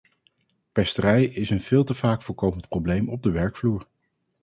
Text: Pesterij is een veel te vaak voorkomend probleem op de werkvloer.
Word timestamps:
Pesterij 0.71 1.23
is 1.23 1.49
een 1.49 1.61
veel 1.61 1.83
te 1.83 1.93
vaak 1.93 2.21
voorkomend 2.21 2.67
probleem 2.67 3.09
op 3.09 3.23
de 3.23 3.31
werkvloer. 3.31 3.87